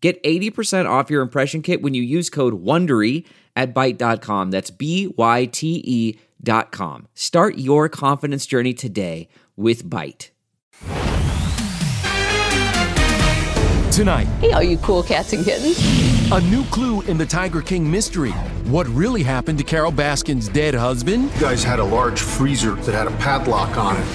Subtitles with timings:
[0.00, 3.24] Get 80% off your impression kit when you use code WONDERY
[3.56, 4.50] at Byte.com.
[4.50, 7.08] That's B-Y-T-E dot com.
[7.14, 10.30] Start your confidence journey today with Byte.
[13.90, 15.78] Tonight, Hey, all you cool cats and kittens.
[16.30, 18.32] a new clue in the Tiger King mystery.
[18.66, 21.30] What really happened to Carole Baskin's dead husband?
[21.34, 24.06] You guys had a large freezer that had a padlock on it.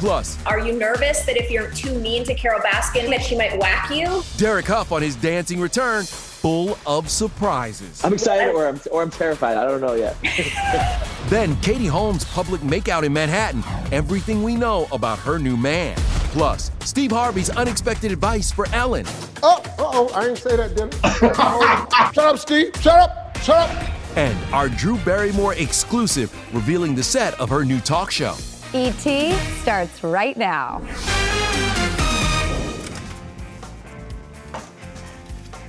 [0.00, 3.58] Plus, Are you nervous that if you're too mean to Carole Baskin that she might
[3.58, 4.22] whack you?
[4.38, 8.02] Derek Hough on his dancing return, full of surprises.
[8.02, 9.58] I'm excited or I'm, or I'm terrified.
[9.58, 10.16] I don't know yet.
[11.28, 13.62] Then Katie Holmes' public makeout in Manhattan.
[13.92, 15.94] Everything we know about her new man.
[16.32, 19.04] Plus, Steve Harvey's unexpected advice for Ellen.
[19.42, 22.10] Oh, uh-oh, I didn't say that, did I?
[22.14, 22.72] Shut up, Steve.
[22.80, 23.36] Shut up.
[23.42, 24.16] Shut up.
[24.16, 28.34] And our Drew Barrymore exclusive revealing the set of her new talk show.
[28.72, 30.80] ET starts right now.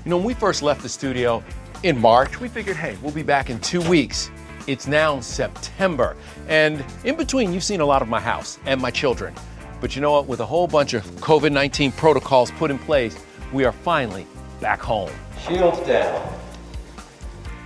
[0.05, 1.43] You know, when we first left the studio
[1.81, 4.29] in March, we figured, hey, we'll be back in two weeks.
[4.67, 6.15] It's now September.
[6.47, 9.33] And in between, you've seen a lot of my house and my children.
[9.79, 10.27] But you know what?
[10.27, 13.17] With a whole bunch of COVID 19 protocols put in place,
[13.51, 14.27] we are finally
[14.59, 15.09] back home.
[15.47, 16.40] Shields down.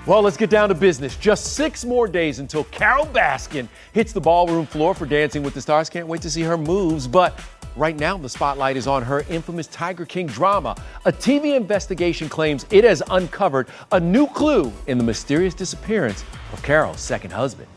[0.08, 1.16] Well, let's get down to business.
[1.16, 5.62] Just six more days until Carole Baskin hits the ballroom floor for Dancing with the
[5.62, 5.90] Stars.
[5.90, 7.08] Can't wait to see her moves.
[7.08, 7.40] But
[7.76, 10.76] right now, the spotlight is on her infamous Tiger King drama.
[11.06, 16.24] A TV investigation claims it has uncovered a new clue in the mysterious disappearance
[16.54, 17.68] of Carole's second husband.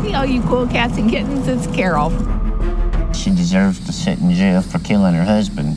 [0.00, 1.46] Hey, all you cool cats and kittens.
[1.48, 2.12] It's Carole.
[3.12, 5.76] She deserves to sit in jail for killing her husband.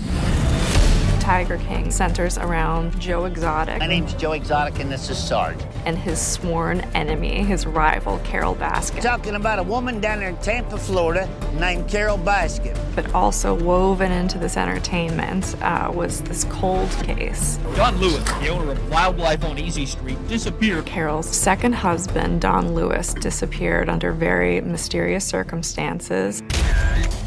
[1.28, 5.60] Tiger King centers around Joe Exotic My name's Joe Exotic, and this is Sarge.
[5.86, 9.02] and his sworn enemy, his rival, Carole Baskin.
[9.02, 11.30] Talking about a woman down there in Tampa, Florida,
[11.60, 12.78] named Carole Baskin.
[12.96, 17.58] But also woven into this entertainment uh, was this cold case.
[17.76, 20.86] Don Lewis, the owner of Wildlife on Easy Street, disappeared.
[20.86, 26.42] Carole's second husband, Don Lewis, disappeared under very mysterious circumstances.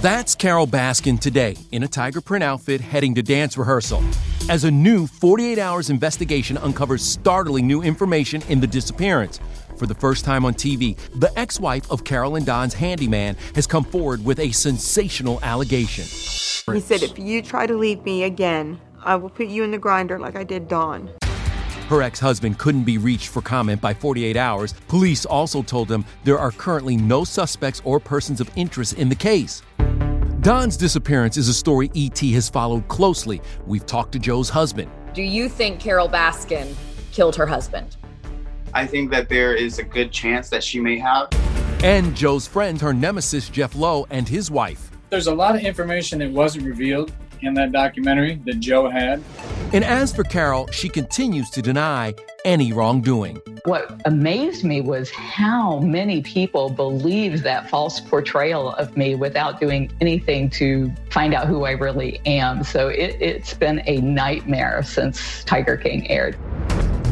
[0.01, 4.03] That's Carole Baskin today in a tiger print outfit heading to dance rehearsal.
[4.49, 9.41] As a new 48 hours investigation uncovers startling new information in the disappearance.
[9.77, 13.67] For the first time on TV, the ex wife of Carole and Don's handyman has
[13.67, 16.05] come forward with a sensational allegation.
[16.05, 19.77] He said, if you try to leave me again, I will put you in the
[19.77, 21.11] grinder like I did Don.
[21.91, 24.75] Her ex husband couldn't be reached for comment by 48 hours.
[24.87, 29.15] Police also told him there are currently no suspects or persons of interest in the
[29.17, 29.63] case.
[30.41, 33.43] Don's disappearance is a story ET has followed closely.
[33.67, 34.91] We've talked to Joe's husband.
[35.13, 36.75] Do you think Carole Baskin
[37.13, 37.99] killed her husband?
[38.73, 41.29] I think that there is a good chance that she may have.
[41.85, 44.91] And Joe's friend, her nemesis, Jeff Lowe, and his wife.
[45.11, 49.23] There's a lot of information that wasn't revealed in that documentary that Joe had.
[49.73, 52.15] And as for Carole, she continues to deny
[52.45, 53.41] any wrongdoing.
[53.65, 59.93] What amazed me was how many people believed that false portrayal of me without doing
[60.01, 62.65] anything to find out who I really am.
[62.65, 66.37] So it, it's been a nightmare since Tiger King aired.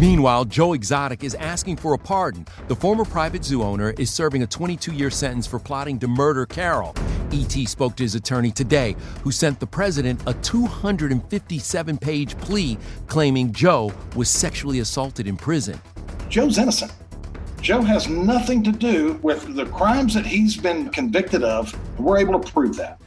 [0.00, 2.46] Meanwhile, Joe Exotic is asking for a pardon.
[2.68, 6.46] The former private zoo owner is serving a 22 year sentence for plotting to murder
[6.46, 6.94] Carole.
[7.32, 13.52] ET spoke to his attorney today, who sent the president a 257 page plea claiming
[13.52, 15.80] Joe was sexually assaulted in prison.
[16.28, 16.92] Joe's innocent.
[17.60, 21.76] Joe has nothing to do with the crimes that he's been convicted of.
[21.98, 23.00] We're able to prove that.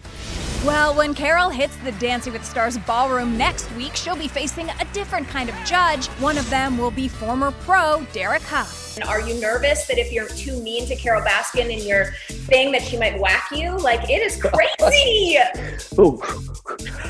[0.63, 4.85] Well, when Carole hits the Dancing with Stars ballroom next week, she'll be facing a
[4.93, 6.05] different kind of judge.
[6.19, 8.99] One of them will be former pro Derek Hough.
[9.07, 12.83] Are you nervous that if you're too mean to Carole Baskin in your thing that
[12.83, 13.75] she might whack you?
[13.75, 15.39] Like it is crazy.
[15.99, 16.21] Ooh.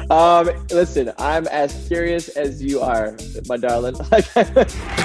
[0.09, 3.17] Um, listen, I'm as curious as you are,
[3.49, 3.95] my darling.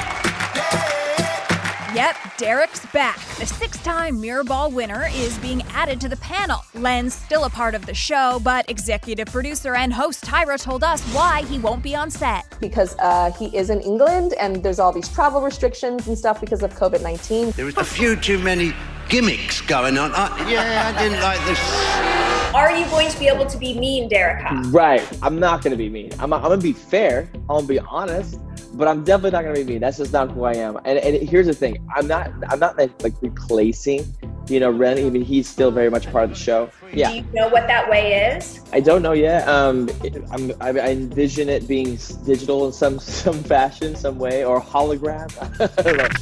[1.97, 3.19] Yep, Derek's back.
[3.39, 6.63] The six time Mirrorball winner is being added to the panel.
[6.75, 11.03] Len's still a part of the show, but executive producer and host Tyra told us
[11.15, 12.55] why he won't be on set.
[12.61, 16.63] Because uh, he is in England and there's all these travel restrictions and stuff because
[16.63, 17.53] of COVID 19.
[17.53, 18.75] There was a few too many
[19.09, 20.13] gimmicks going on.
[20.15, 22.55] I, yeah, I didn't like this.
[22.55, 24.45] Are you going to be able to be mean, Derek?
[24.67, 25.03] Right.
[25.23, 26.13] I'm not going to be mean.
[26.19, 27.31] I'm, I'm going to be fair.
[27.33, 28.39] I'm going to be honest
[28.77, 29.79] but I'm definitely not gonna be me.
[29.79, 30.77] That's just not who I am.
[30.85, 34.15] And, and here's the thing: I'm not I'm not like replacing,
[34.49, 34.99] you know, Len.
[34.99, 36.71] I mean, he's still very much part of the show.
[36.93, 37.11] Yeah.
[37.11, 38.61] Do you know what that way is?
[38.73, 39.49] I don't know yet.
[39.49, 39.89] Um,
[40.31, 45.27] I'm, I, I envision it being digital in some some fashion, some way, or hologram.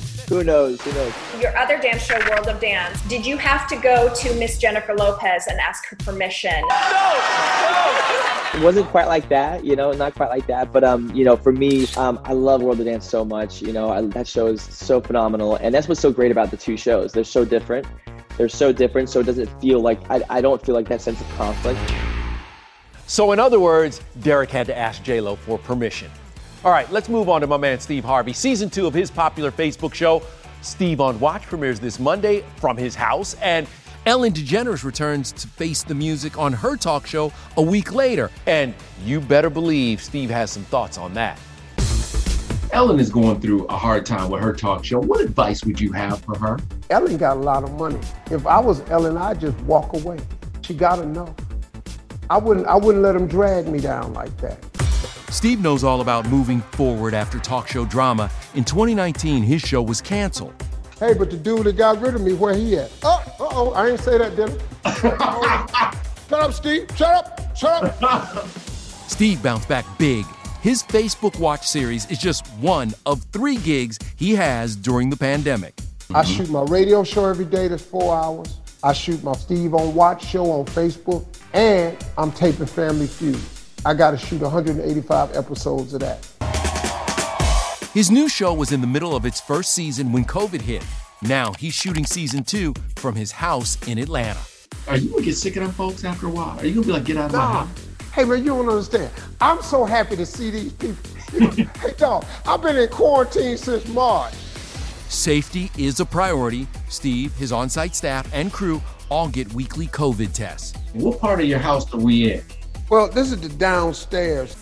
[0.25, 0.37] I don't know.
[0.37, 0.81] Who knows?
[0.82, 1.12] Who knows?
[1.41, 4.94] Your other dance show, World of Dance, did you have to go to Miss Jennifer
[4.94, 6.55] Lopez and ask her permission?
[6.69, 8.61] No, no.
[8.61, 10.73] It wasn't quite like that, you know, not quite like that.
[10.73, 13.61] But um, you know, for me, um, I love World of Dance so much.
[13.61, 16.56] You know, I, that show is so phenomenal, and that's what's so great about the
[16.56, 17.12] two shows.
[17.12, 17.87] They're so different.
[18.37, 21.21] They're so different, so it doesn't feel like I, I don't feel like that sense
[21.21, 21.81] of conflict.
[23.06, 26.11] So, in other words, Derek had to ask Lo for permission.
[26.64, 28.32] All right, let's move on to my man Steve Harvey.
[28.32, 30.22] Season two of his popular Facebook show,
[30.62, 33.34] Steve on Watch, premieres this Monday from his house.
[33.43, 33.66] And
[34.06, 38.31] Ellen DeGeneres returns to face the music on her talk show a week later.
[38.46, 38.72] And
[39.05, 41.38] you better believe Steve has some thoughts on that.
[42.72, 45.00] Ellen is going through a hard time with her talk show.
[45.00, 46.58] What advice would you have for her?
[46.88, 48.00] Ellen got a lot of money.
[48.31, 50.19] If I was Ellen, I'd just walk away.
[50.62, 51.37] She gotta know.
[52.31, 54.74] I wouldn't I wouldn't let him drag me down like that.
[55.34, 58.31] Steve knows all about moving forward after talk show drama.
[58.54, 60.54] In 2019, his show was canceled.
[61.00, 62.92] Hey, but the dude that got rid of me, where he at?
[63.02, 65.96] Oh, oh, I ain't say that, did I?
[66.28, 66.86] Shut up, Steve.
[66.94, 67.56] Shut up.
[67.56, 68.48] Shut up.
[69.08, 70.25] Steve bounced back big.
[70.62, 75.76] His Facebook Watch series is just one of three gigs he has during the pandemic.
[76.14, 78.60] I shoot my radio show every day that's four hours.
[78.84, 83.40] I shoot my Steve on Watch show on Facebook, and I'm taping Family Feud.
[83.86, 86.26] I got to shoot 185 episodes of that.
[87.92, 90.84] His new show was in the middle of its first season when COVID hit.
[91.22, 94.40] Now he's shooting season two from his house in Atlanta.
[94.88, 96.58] Are you gonna get sick of them folks after a while?
[96.58, 97.38] Are you gonna be like, get out of nah.
[97.38, 97.86] my house?
[98.12, 99.10] Hey man, you don't understand.
[99.40, 100.96] I'm so happy to see these people.
[101.80, 104.34] hey dog, I've been in quarantine since March.
[105.08, 106.66] Safety is a priority.
[106.88, 110.76] Steve, his on site staff, and crew all get weekly COVID tests.
[110.94, 112.42] What part of your house are we in?
[112.94, 114.54] Well, this is the downstairs.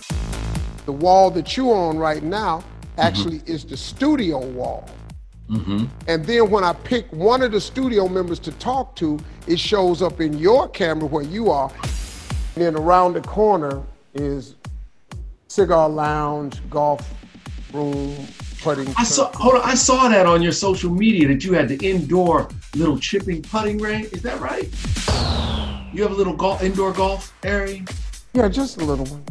[0.87, 2.65] The wall that you're on right now
[2.97, 3.53] actually mm-hmm.
[3.53, 4.89] is the studio wall.
[5.51, 5.85] Mm-hmm.
[6.09, 10.01] And then when I pick one of the studio members to talk to, it shows
[10.01, 11.71] up in your camera where you are.
[12.55, 13.83] And then around the corner
[14.15, 14.55] is
[15.49, 17.07] cigar lounge, golf
[17.75, 18.17] room,
[18.63, 18.89] putting.
[18.97, 19.31] I saw.
[19.35, 19.61] Hold on.
[19.63, 23.77] I saw that on your social media that you had the indoor little chipping putting
[23.77, 24.11] range.
[24.15, 24.71] Is that right?
[25.93, 27.85] You have a little golf, indoor golf area.
[28.35, 29.23] Yeah, just a little one.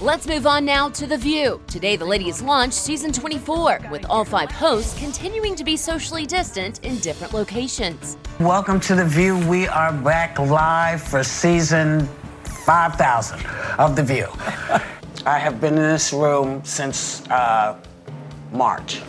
[0.00, 1.60] Let's move on now to The View.
[1.66, 6.84] Today, the ladies launched season 24, with all five hosts continuing to be socially distant
[6.84, 8.16] in different locations.
[8.38, 9.36] Welcome to The View.
[9.48, 12.08] We are back live for season
[12.44, 13.44] 5000
[13.78, 14.28] of The View.
[15.26, 17.76] I have been in this room since uh,
[18.52, 19.02] March.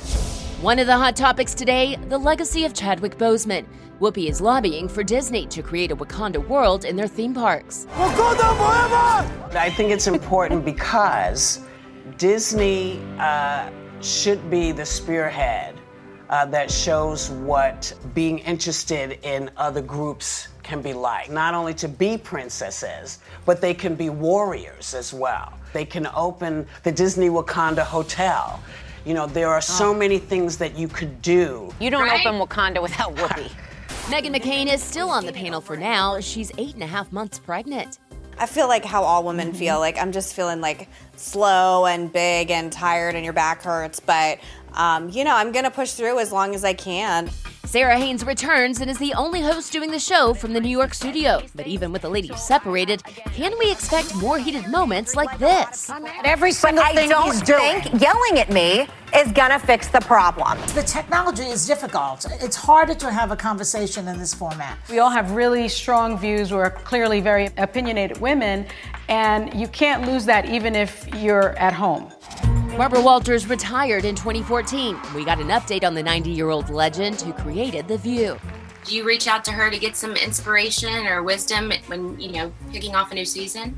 [0.61, 3.67] One of the hot topics today the legacy of Chadwick Boseman.
[4.01, 7.85] Whoopi is lobbying for Disney to create a Wakanda world in their theme parks.
[7.91, 9.59] Wakanda forever!
[9.59, 11.59] I think it's important because
[12.17, 13.69] Disney uh,
[14.01, 15.75] should be the spearhead
[16.31, 21.87] uh, that shows what being interested in other groups can be like, not only to
[21.87, 25.53] be princesses, but they can be warriors as well.
[25.71, 28.59] They can open the Disney Wakanda Hotel.
[29.07, 29.93] You know, there are so oh.
[29.93, 31.73] many things that you could do.
[31.79, 33.49] You don't open Wakanda without Whoopi.
[34.11, 36.19] Meghan McCain is still on the panel for now.
[36.19, 37.99] She's eight and a half months pregnant.
[38.37, 39.59] I feel like how all women mm-hmm.
[39.59, 39.79] feel.
[39.79, 44.01] Like I'm just feeling like slow and big and tired, and your back hurts.
[44.01, 44.39] But
[44.73, 47.29] um, you know, I'm gonna push through as long as I can.
[47.67, 50.93] Sara Haines returns and is the only host doing the show from the New York
[50.93, 51.41] studio.
[51.53, 55.91] But even with the ladies separated, can we expect more heated moments like this?
[56.23, 57.81] Every single I thing don't he's doing.
[57.81, 60.57] think yelling at me is gonna fix the problem.
[60.75, 62.25] The technology is difficult.
[62.41, 64.77] It's harder to have a conversation in this format.
[64.89, 66.53] We all have really strong views.
[66.53, 68.65] We're clearly very opinionated women,
[69.09, 72.13] and you can't lose that even if you're at home.
[72.77, 74.99] Barbara Walters retired in 2014.
[75.15, 78.37] We got an update on the 90 year old legend who created The View.
[78.83, 82.53] Do you reach out to her to get some inspiration or wisdom when, you know,
[82.71, 83.75] kicking off a new season?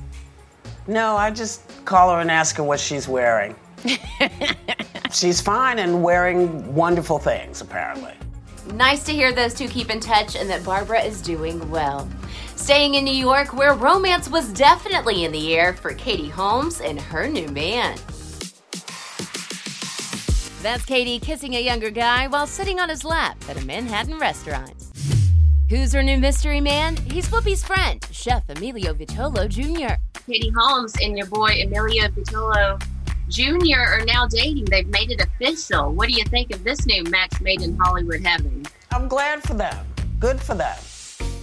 [0.85, 3.55] No, I just call her and ask her what she's wearing.
[5.11, 8.13] she's fine and wearing wonderful things, apparently.
[8.73, 12.07] Nice to hear those two keep in touch and that Barbara is doing well.
[12.55, 16.99] Staying in New York, where romance was definitely in the air for Katie Holmes and
[16.99, 17.97] her new man.
[20.61, 24.73] That's Katie kissing a younger guy while sitting on his lap at a Manhattan restaurant.
[25.69, 26.97] Who's her new mystery man?
[26.97, 29.95] He's Whoopi's friend, Chef Emilio Vitolo Jr.
[30.25, 32.81] Katie Holmes and your boy Emilio Vitolo
[33.29, 33.79] Jr.
[33.79, 34.65] are now dating.
[34.65, 35.93] They've made it official.
[35.93, 38.65] What do you think of this new match made in Hollywood heaven?
[38.91, 39.85] I'm glad for them.
[40.19, 40.75] Good for them.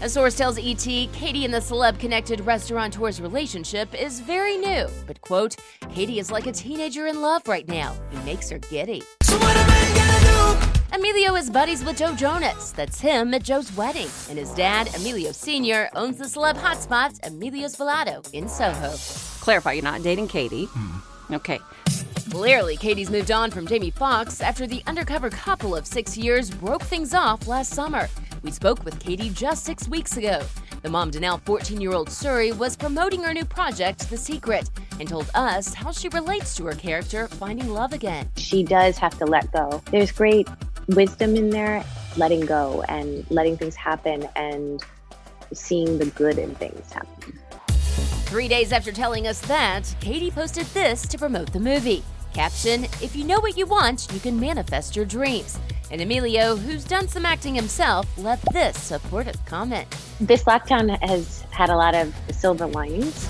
[0.03, 0.77] A source tells ET
[1.15, 4.87] Katie and the celeb connected restaurateur's relationship is very new.
[5.07, 5.57] But, quote,
[5.89, 7.97] Katie is like a teenager in love right now.
[8.11, 9.03] He makes her giddy.
[9.23, 9.39] So
[10.93, 12.73] Emilio is buddies with Joe Jonas.
[12.73, 14.09] That's him at Joe's wedding.
[14.29, 18.95] And his dad, Emilio Sr., owns the celeb hotspot, Emilio's Ballato, in Soho.
[19.41, 20.67] Clarify, you're not dating Katie.
[20.67, 21.35] Hmm.
[21.35, 21.59] Okay.
[22.31, 26.83] Clearly, Katie's moved on from Jamie Foxx after the undercover couple of six years broke
[26.83, 28.11] things off last summer.
[28.43, 30.41] We spoke with Katie just six weeks ago.
[30.83, 34.71] The mom to now 14 year old Suri was promoting her new project, The Secret,
[35.01, 38.31] and told us how she relates to her character finding love again.
[38.37, 39.83] She does have to let go.
[39.91, 40.49] There's great
[40.89, 41.85] wisdom in there,
[42.17, 44.83] letting go and letting things happen and
[45.53, 47.39] seeing the good in things happen.
[48.27, 52.05] Three days after telling us that, Katie posted this to promote the movie.
[52.35, 55.59] Caption If you know what you want, you can manifest your dreams.
[55.91, 59.87] And Emilio, who's done some acting himself, left this supportive comment.
[60.21, 63.29] This lockdown has had a lot of silver linings.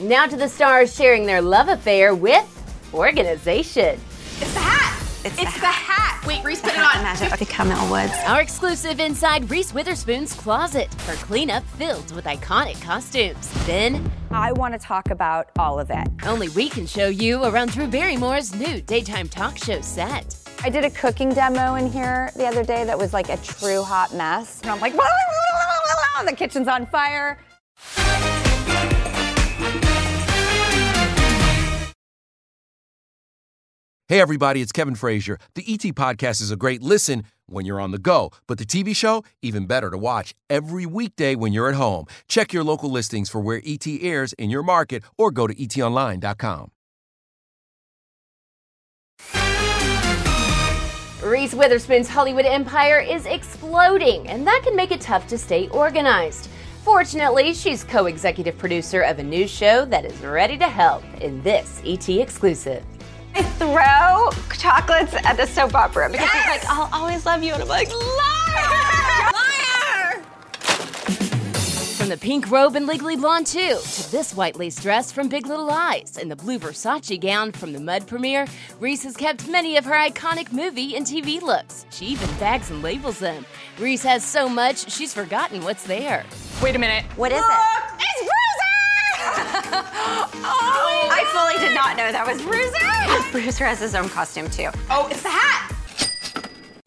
[0.00, 2.46] Now to the stars sharing their love affair with
[2.94, 4.00] organization.
[4.40, 4.96] It's the hat.
[5.22, 6.24] It's, the, hat.
[6.26, 7.02] Wait, Reese, put it on.
[7.02, 8.14] Magic the Camel Woods.
[8.26, 10.92] Our exclusive inside Reese Witherspoon's closet.
[11.02, 13.50] Her cleanup filled with iconic costumes.
[13.66, 16.08] Then I want to talk about all of it.
[16.24, 20.34] only we can show you around Drew Barrymore's new daytime talk show set.
[20.62, 23.82] I did a cooking demo in here the other day that was like a true
[23.82, 24.60] hot mess.
[24.60, 27.38] And I'm like, the kitchen's on fire.
[34.08, 35.38] Hey, everybody, it's Kevin Frazier.
[35.54, 38.94] The ET Podcast is a great listen when you're on the go, but the TV
[38.94, 42.04] show, even better to watch every weekday when you're at home.
[42.28, 46.70] Check your local listings for where ET airs in your market or go to etonline.com.
[51.22, 56.48] Reese Witherspoon's Hollywood empire is exploding, and that can make it tough to stay organized.
[56.82, 61.42] Fortunately, she's co executive producer of a new show that is ready to help in
[61.42, 62.82] this ET exclusive.
[63.34, 67.52] I throw chocolates at the soap opera because he's like, I'll always love you.
[67.52, 68.89] And I'm like, liar!
[72.10, 75.66] The pink robe in Legally Blonde 2 to this white lace dress from Big Little
[75.66, 78.48] Lies and the blue Versace gown from the Mud premiere,
[78.80, 81.86] Reese has kept many of her iconic movie and TV looks.
[81.90, 83.46] She even bags and labels them.
[83.78, 86.24] Reese has so much, she's forgotten what's there.
[86.60, 87.04] Wait a minute.
[87.14, 88.00] What is it?
[88.00, 89.60] It's Bruiser!
[90.02, 93.30] oh, oh I fully did not know that was Bruiser.
[93.30, 94.70] Bruiser has his own costume too.
[94.90, 95.76] Oh, it's the hat.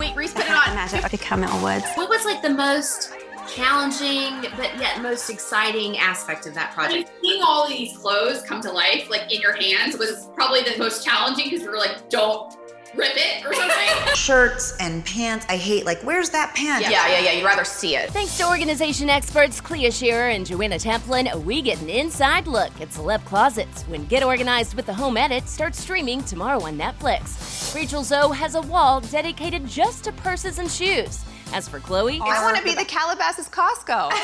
[0.02, 0.76] Wait, Reese, put it on.
[0.76, 1.86] Magic the Camel Woods.
[1.96, 3.14] What was like the most
[3.48, 7.12] challenging but yet most exciting aspect of that project?
[7.22, 11.06] Seeing all these clothes come to life, like in your hands, was probably the most
[11.06, 12.56] challenging because we were like, don't
[12.96, 13.90] rip it or something.
[14.16, 15.46] Shirts and pants.
[15.50, 16.84] I hate like, where's that pant?
[16.84, 17.32] yeah, yeah, yeah.
[17.32, 18.10] You'd rather see it.
[18.12, 22.90] Thanks to organization experts Clea Shearer and Joanna Teplin, we get an inside look at
[22.90, 27.74] celeb closets when Get Organized with the Home Edit starts streaming tomorrow on Netflix.
[27.76, 31.26] Rachel Zoe has a wall dedicated just to purses and shoes.
[31.54, 34.12] As for Khloé, I want to be the Calabasas Costco.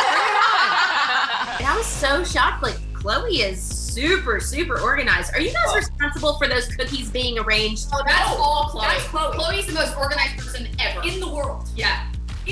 [1.59, 2.63] And I was so shocked.
[2.63, 5.33] Like, Khloé is super, super organized.
[5.35, 7.89] Are you guys responsible for those cookies being arranged?
[7.93, 8.81] Oh, that's all Khloé.
[8.81, 9.33] That's Khloé.
[9.33, 11.69] Khloé's the most organized person ever in the world.
[11.75, 12.07] Yeah.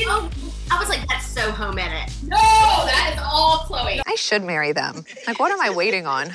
[0.06, 0.30] Oh,
[0.70, 2.14] I was like, that's so home edit.
[2.24, 4.02] No, that is all Khloé.
[4.06, 5.06] I should marry them.
[5.26, 6.34] Like, what am I waiting on?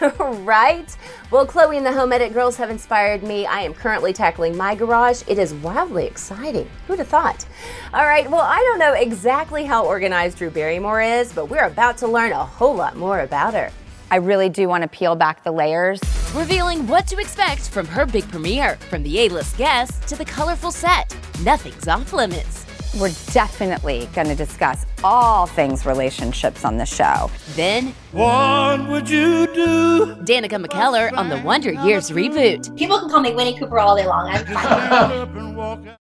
[0.18, 0.96] right?
[1.30, 3.46] Well, Khloé and the Home Edit girls have inspired me.
[3.46, 5.22] I am currently tackling my garage.
[5.26, 6.70] It is wildly exciting.
[6.86, 7.46] Who'd have thought?
[7.92, 11.98] All right, well, I don't know exactly how organized Drew Barrymore is, but we're about
[11.98, 13.70] to learn a whole lot more about her.
[14.10, 16.00] I really do want to peel back the layers.
[16.34, 20.70] Revealing what to expect from her big premiere, from the A-list guests to the colorful
[20.70, 21.14] set.
[21.42, 22.67] Nothing's off limits.
[22.96, 27.30] We're definitely going to discuss all things relationships on the show.
[27.54, 30.16] Then, what would you do?
[30.24, 32.74] Danica McKellar on the Wonder Years reboot.
[32.76, 34.28] People can call me Winnie Cooper all day long.
[34.28, 35.96] I'm fine.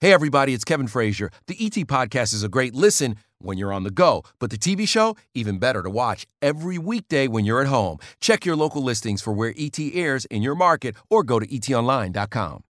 [0.00, 1.30] Hey, everybody, it's Kevin Frazier.
[1.46, 4.88] The ET Podcast is a great listen when you're on the go, but the TV
[4.88, 7.98] show, even better to watch every weekday when you're at home.
[8.18, 12.64] Check your local listings for where ET airs in your market or go to etonline.com.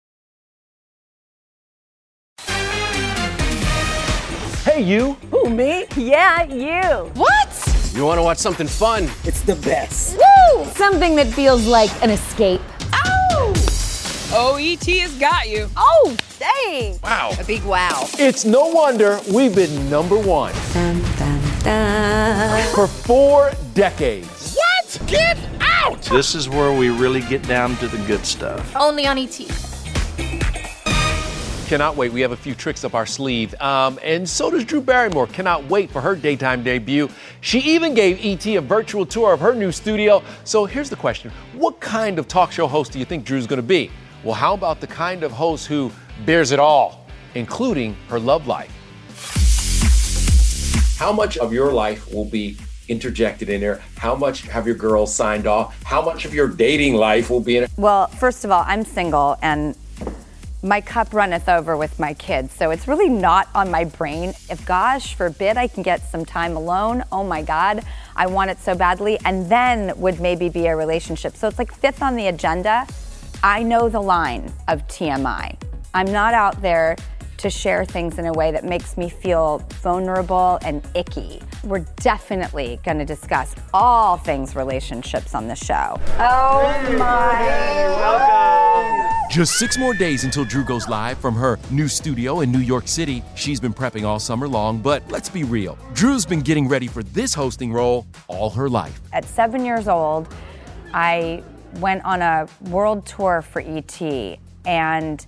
[4.77, 5.13] Hey, you.
[5.31, 5.87] Who, me?
[5.95, 7.09] Yeah, you.
[7.15, 7.91] What?
[7.95, 9.09] You want to watch something fun?
[9.23, 10.17] It's the best.
[10.17, 10.65] Woo!
[10.65, 12.61] Something that feels like an escape.
[12.93, 13.53] Ow!
[13.55, 15.67] OET has got you.
[15.75, 16.99] Oh, dang.
[17.01, 17.31] Wow.
[17.39, 18.05] A big wow.
[18.19, 22.75] It's no wonder we've been number one Dun, dun, dun.
[22.75, 24.55] for four decades.
[24.55, 25.01] What?
[25.07, 26.03] Get out!
[26.03, 28.75] This is where we really get down to the good stuff.
[28.75, 29.39] Only on ET.
[31.67, 32.13] Cannot wait.
[32.13, 33.53] We have a few tricks up our sleeve.
[33.59, 35.27] Um, and so does Drew Barrymore.
[35.27, 37.09] Cannot wait for her daytime debut.
[37.41, 40.23] She even gave ET a virtual tour of her new studio.
[40.45, 43.57] So here's the question What kind of talk show host do you think Drew's going
[43.57, 43.91] to be?
[44.23, 45.91] Well, how about the kind of host who
[46.25, 47.05] bears it all,
[47.35, 48.71] including her love life?
[50.97, 52.57] How much of your life will be
[52.87, 53.81] interjected in there?
[53.97, 55.83] How much have your girls signed off?
[55.83, 57.71] How much of your dating life will be in it?
[57.75, 59.75] Well, first of all, I'm single and
[60.63, 62.53] my cup runneth over with my kids.
[62.53, 64.29] So it's really not on my brain.
[64.49, 67.83] If, gosh forbid, I can get some time alone, oh my God,
[68.15, 69.19] I want it so badly.
[69.23, 71.35] And then would maybe be a relationship.
[71.35, 72.87] So it's like fifth on the agenda.
[73.43, 75.57] I know the line of TMI.
[75.93, 76.95] I'm not out there
[77.37, 81.41] to share things in a way that makes me feel vulnerable and icky.
[81.63, 85.99] We're definitely going to discuss all things relationships on the show.
[86.19, 87.87] Oh my.
[87.97, 89.27] Welcome!
[89.29, 92.87] Just six more days until Drew goes live from her new studio in New York
[92.87, 93.21] City.
[93.35, 95.77] She's been prepping all summer long, but let's be real.
[95.93, 98.99] Drew's been getting ready for this hosting role all her life.
[99.13, 100.33] At seven years old,
[100.93, 101.43] I
[101.75, 104.01] went on a world tour for ET,
[104.65, 105.25] and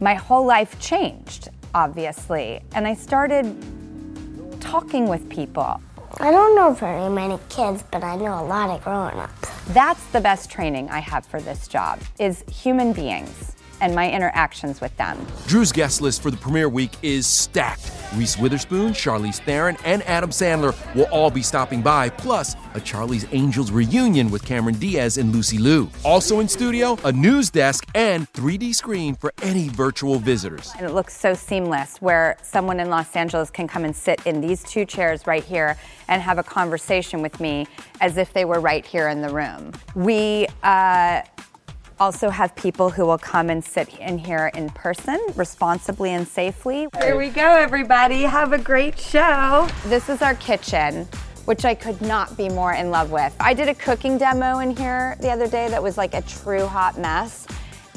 [0.00, 2.62] my whole life changed, obviously.
[2.74, 3.54] And I started
[4.60, 5.80] talking with people.
[6.18, 9.50] I don't know very many kids, but I know a lot of grown-ups.
[9.68, 14.80] That's the best training I have for this job is human beings and my interactions
[14.80, 15.26] with them.
[15.46, 17.92] Drew's guest list for the premiere week is stacked.
[18.14, 23.26] Reese Witherspoon, Charlize Theron, and Adam Sandler will all be stopping by, plus a Charlie's
[23.32, 25.88] Angels reunion with Cameron Diaz and Lucy Liu.
[26.04, 30.72] Also in studio, a news desk and 3D screen for any virtual visitors.
[30.76, 34.40] And it looks so seamless where someone in Los Angeles can come and sit in
[34.40, 35.76] these two chairs right here
[36.08, 37.66] and have a conversation with me
[38.00, 39.72] as if they were right here in the room.
[39.94, 41.22] We uh,
[42.00, 46.88] also have people who will come and sit in here in person responsibly and safely.
[46.98, 48.22] Here we go, everybody.
[48.22, 49.68] Have a great show.
[49.84, 51.06] This is our kitchen.
[51.44, 53.34] Which I could not be more in love with.
[53.40, 56.66] I did a cooking demo in here the other day that was like a true
[56.66, 57.46] hot mess.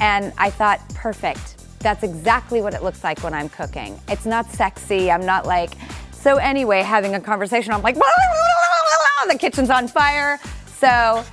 [0.00, 1.62] And I thought, perfect.
[1.78, 4.00] That's exactly what it looks like when I'm cooking.
[4.08, 5.10] It's not sexy.
[5.10, 5.72] I'm not like,
[6.12, 7.96] so anyway, having a conversation, I'm like,
[9.28, 10.40] the kitchen's on fire.
[10.66, 11.24] So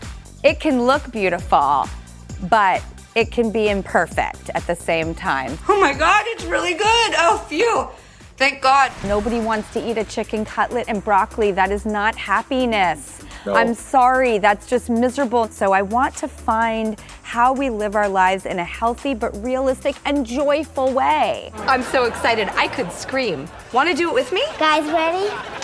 [0.43, 1.88] it can look beautiful,
[2.49, 2.84] but
[3.15, 5.58] it can be imperfect at the same time.
[5.67, 7.13] Oh my God, it's really good.
[7.17, 7.88] Oh, phew.
[8.38, 8.91] Thank God.
[9.06, 11.51] Nobody wants to eat a chicken cutlet and broccoli.
[11.51, 13.21] That is not happiness.
[13.45, 13.54] No.
[13.54, 15.47] I'm sorry, that's just miserable.
[15.49, 19.95] So I want to find how we live our lives in a healthy but realistic
[20.06, 21.51] and joyful way.
[21.67, 22.49] I'm so excited.
[22.56, 23.47] I could scream.
[23.73, 24.43] Want to do it with me?
[24.58, 25.61] Guys, ready?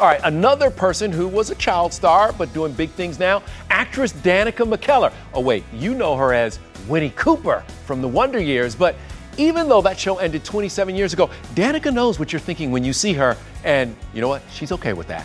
[0.00, 4.12] All right, another person who was a child star but doing big things now, actress
[4.12, 5.12] Danica McKellar.
[5.34, 8.96] Oh, wait, you know her as Winnie Cooper from the Wonder Years, but
[9.36, 12.92] even though that show ended 27 years ago, Danica knows what you're thinking when you
[12.92, 14.42] see her, and you know what?
[14.50, 15.24] She's okay with that.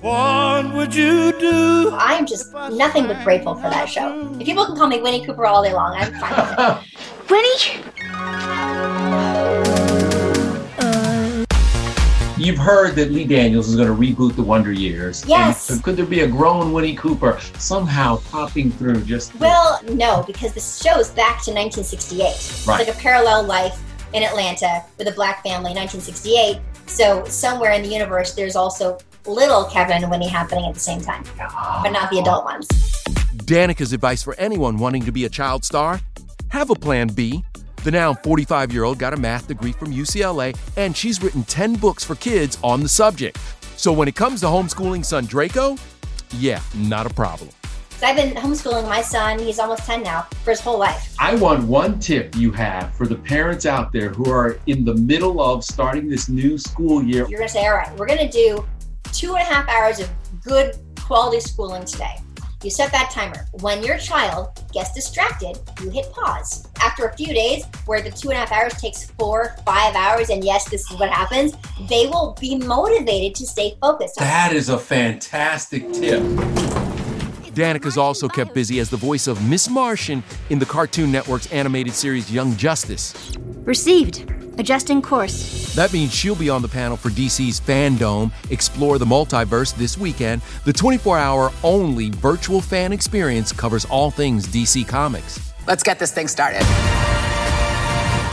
[0.00, 1.90] What would you do?
[1.92, 4.30] I am just nothing but grateful for that show.
[4.38, 7.30] If people can call me Winnie Cooper all day long, I'm fine with it.
[7.30, 7.84] Winnie?
[12.44, 15.24] You've heard that Lee Daniels is going to reboot the Wonder Years.
[15.26, 15.70] Yes.
[15.70, 20.22] And so could there be a grown Winnie Cooper somehow popping through just Well, no,
[20.26, 22.22] because the show is back to 1968.
[22.26, 22.86] It's Right.
[22.86, 23.80] like a parallel life
[24.12, 26.60] in Atlanta with a black family, 1968.
[26.86, 31.00] So somewhere in the universe, there's also little Kevin and Winnie happening at the same
[31.00, 31.24] time,
[31.82, 32.68] but not the adult ones.
[33.46, 35.98] Danica's advice for anyone wanting to be a child star
[36.48, 37.42] have a plan B.
[37.84, 41.74] The now 45 year old got a math degree from UCLA, and she's written 10
[41.74, 43.38] books for kids on the subject.
[43.76, 45.76] So when it comes to homeschooling son Draco,
[46.38, 47.50] yeah, not a problem.
[47.90, 51.14] So I've been homeschooling my son, he's almost 10 now, for his whole life.
[51.20, 54.94] I want one tip you have for the parents out there who are in the
[54.94, 57.28] middle of starting this new school year.
[57.28, 58.66] You're gonna say, all right, we're gonna do
[59.12, 60.08] two and a half hours of
[60.42, 62.16] good quality schooling today.
[62.64, 63.46] You set that timer.
[63.60, 66.66] When your child gets distracted, you hit pause.
[66.80, 70.30] After a few days, where the two and a half hours takes four, five hours,
[70.30, 71.52] and yes, this is what happens,
[71.90, 74.16] they will be motivated to stay focused.
[74.16, 76.22] That is a fantastic tip.
[76.22, 81.52] Danica Danica's also kept busy as the voice of Miss Martian in the Cartoon Network's
[81.52, 83.14] animated series Young Justice.
[83.64, 84.32] Received.
[84.58, 85.63] Adjusting course.
[85.74, 90.40] That means she'll be on the panel for DC's Fandome Explore the Multiverse this weekend.
[90.64, 95.52] The 24 hour only virtual fan experience covers all things DC Comics.
[95.66, 96.62] Let's get this thing started.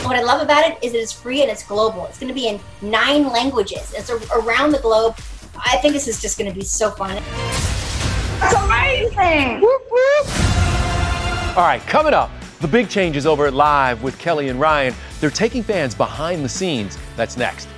[0.06, 2.06] What I love about it is it's free and it's global.
[2.06, 3.92] It's going to be in nine languages.
[3.96, 5.16] It's around the globe.
[5.56, 7.20] I think this is just going to be so fun.
[8.38, 9.64] That's amazing!
[11.56, 14.94] All right, coming up, the big changes over at Live with Kelly and Ryan.
[15.22, 16.98] They're taking fans behind the scenes.
[17.14, 17.68] That's next.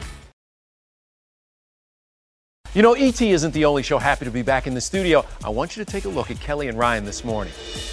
[2.73, 5.27] You know, ET isn't the only show happy to be back in the studio.
[5.45, 7.53] I want you to take a look at Kelly and Ryan this morning.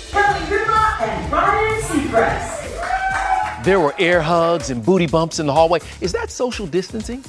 [0.09, 3.65] Kelly Ripa and Ryan Seacrest.
[3.65, 5.79] There were air hugs and booty bumps in the hallway.
[5.99, 7.21] Is that social distancing?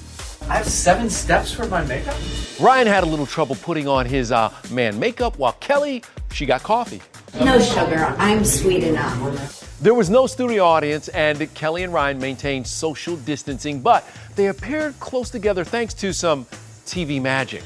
[0.43, 2.15] I have seven steps for my makeup.
[2.61, 6.63] Ryan had a little trouble putting on his uh, man makeup, while Kelly, she got
[6.63, 7.03] coffee.
[7.45, 9.62] No sugar, I'm sweet enough.
[9.83, 14.95] There was no studio audience, and Kelly and Ryan maintained social distancing, but they appeared
[15.01, 16.45] close together thanks to some
[16.87, 17.65] TV magic.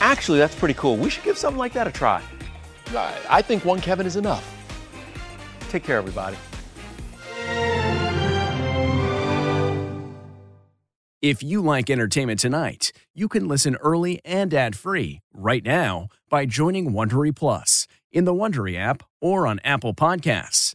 [0.00, 0.96] Actually, that's pretty cool.
[0.96, 2.20] We should give something like that a try.
[3.28, 4.44] I- think one Kevin is enough.
[5.68, 6.36] Take care, everybody.
[11.22, 16.90] If you like entertainment tonight, you can listen early and ad-free right now by joining
[16.90, 20.74] Wondery Plus in the Wondery app or on Apple Podcasts.